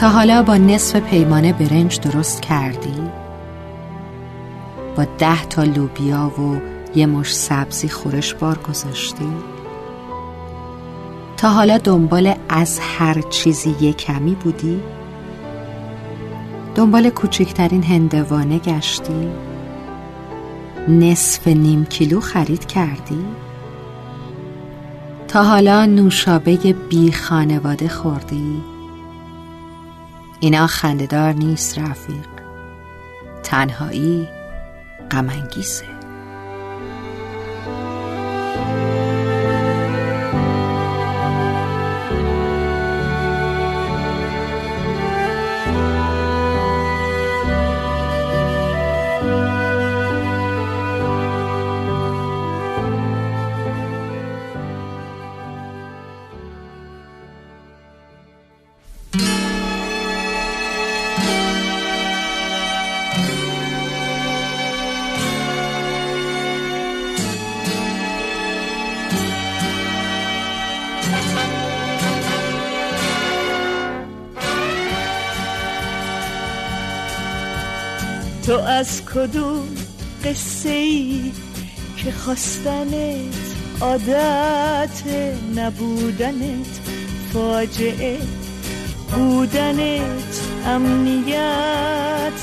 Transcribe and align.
تا 0.00 0.08
حالا 0.08 0.42
با 0.42 0.56
نصف 0.56 0.96
پیمانه 0.96 1.52
برنج 1.52 2.00
درست 2.00 2.42
کردی؟ 2.42 2.94
با 4.96 5.04
ده 5.18 5.44
تا 5.44 5.64
لوبیا 5.64 6.40
و 6.40 6.60
یه 6.98 7.06
مش 7.06 7.34
سبزی 7.34 7.88
خورش 7.88 8.34
بار 8.34 8.58
گذاشتی؟ 8.58 9.32
تا 11.36 11.48
حالا 11.48 11.78
دنبال 11.78 12.34
از 12.48 12.80
هر 12.82 13.20
چیزی 13.20 13.76
یه 13.80 13.92
کمی 13.92 14.34
بودی؟ 14.34 14.80
دنبال 16.74 17.10
کوچکترین 17.10 17.82
هندوانه 17.82 18.58
گشتی؟ 18.58 19.28
نصف 20.88 21.48
نیم 21.48 21.84
کیلو 21.84 22.20
خرید 22.20 22.66
کردی؟ 22.66 23.24
تا 25.28 25.42
حالا 25.42 25.86
نوشابه 25.86 26.56
بی 26.88 27.12
خانواده 27.12 27.88
خوردی؟ 27.88 28.69
اینا 30.40 30.66
خندهدار 30.66 31.32
نیست 31.32 31.78
رفیق. 31.78 32.28
تنهایی 33.42 34.28
غمانگیزه. 35.10 35.99
تو 78.46 78.52
از 78.52 79.04
کدوم 79.04 79.68
قصه 80.24 80.70
ای 80.70 81.32
که 81.96 82.12
خواستنت 82.12 83.34
عادت 83.80 85.02
نبودنت 85.56 86.80
فاجعه 87.32 88.18
بودنت 89.12 90.40
امنیت. 90.66 92.40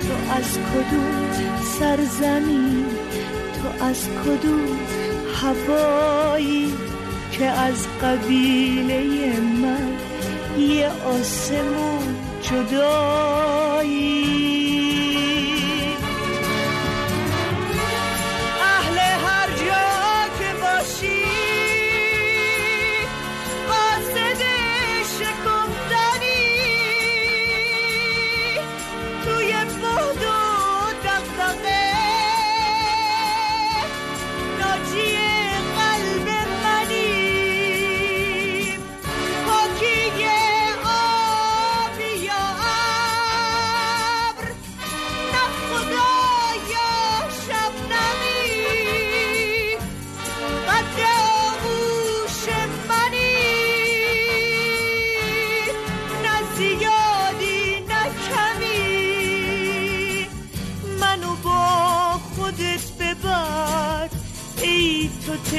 تو 0.00 0.34
از 0.36 0.58
کدوم 0.58 1.30
سرزمین 1.78 2.86
تو 3.54 3.84
از 3.84 4.08
کدوم 4.24 4.78
هوایی 5.34 6.72
که 7.32 7.44
از 7.44 7.86
قبیله 8.02 9.40
من 9.40 10.09
یه 10.58 10.88
آسمون 10.88 12.16
جدایی. 12.42 14.49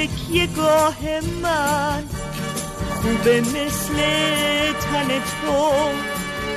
تکیه 0.02 0.46
گاه 0.46 0.96
من 1.42 2.04
خوبه 3.02 3.40
مثل 3.40 3.96
تن 4.72 5.08
تو 5.08 5.52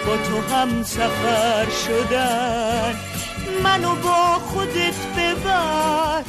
با 0.05 0.17
تو 0.17 0.53
هم 0.55 0.83
سفر 0.83 1.65
شدن. 1.85 2.95
منو 3.63 3.95
با 3.95 4.39
خودت 4.39 4.95
ببر 5.17 6.23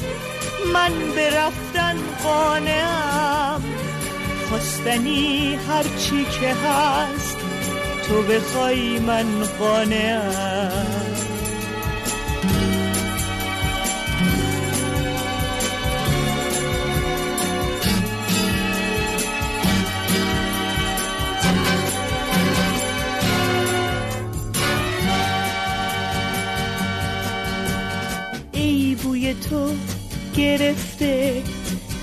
من 0.72 0.92
برفتن 1.16 1.96
قانعم. 2.22 3.62
خواستنی 4.48 5.58
هرچی 5.68 6.24
که 6.40 6.54
هست 6.54 7.36
تو 8.08 8.22
بخوای 8.22 8.98
من 8.98 9.26
قانعم. 9.58 11.35
گرفته 30.36 31.42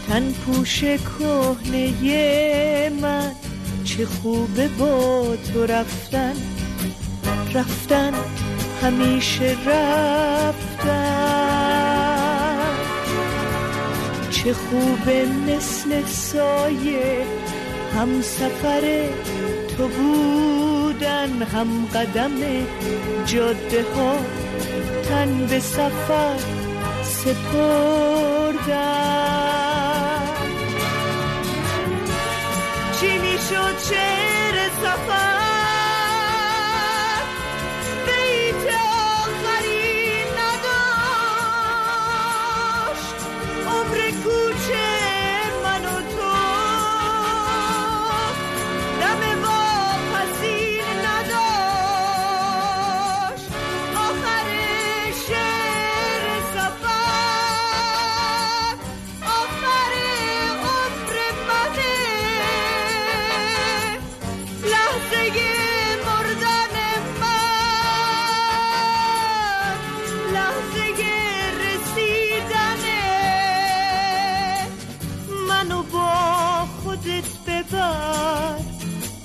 تن 0.08 0.32
پوش 0.32 0.80
کهنه 0.80 2.90
من. 3.02 3.32
چه 3.84 4.06
خوبه 4.06 4.68
با 4.68 5.36
تو 5.54 5.66
رفتن 5.66 6.34
رفتن 7.54 8.14
همیشه 8.82 9.56
رفتن. 9.66 11.14
چه 14.32 14.54
خوبه 14.54 15.26
مثل 15.48 16.06
سایه 16.06 17.26
هم 17.96 18.22
سفر 18.22 19.10
تو 19.78 19.88
بودن 19.88 21.44
هم 21.44 21.86
قدم 21.86 22.32
جاده 23.26 23.86
ها 23.96 24.16
تن 25.10 25.48
به 25.48 25.60
سفر 25.60 26.63
سپردم 27.24 28.64
چی 33.00 33.18
می‌شد 33.18 33.80
شعر 33.90 34.70
سفر؟ 34.84 35.53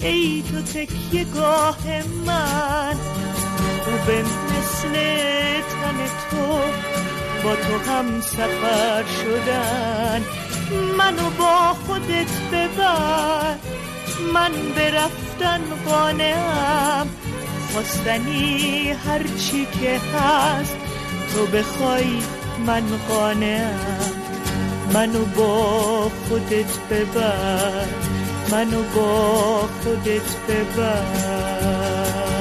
ای 0.00 0.43
تو 0.50 0.62
تکیه 0.62 1.25
گاه 1.25 2.03
من 2.27 2.97
خوبه 3.85 4.23
مثل 4.23 4.93
تن 5.61 6.06
تو 6.31 6.61
با 7.44 7.56
تو 7.56 7.91
هم 7.91 8.21
سفر 8.21 9.05
شدن 9.23 10.23
منو 10.99 11.31
با 11.31 11.75
خودت 11.87 12.41
ببر 12.53 13.56
من 14.35 14.53
برفتن 14.76 15.61
قانعم. 15.87 17.06
خواستنی 17.73 18.91
هرچی 18.91 19.67
که 19.81 19.99
هست 19.99 20.76
تو 21.35 21.47
بخوای 21.47 22.23
من 22.67 22.82
قانعم. 23.09 24.19
منو 24.94 25.25
با 25.25 26.11
خودت 26.29 26.79
ببر 26.91 27.87
منو 28.53 28.82
با 28.94 29.61
خودت 29.82 30.37
ببر. 30.49 32.38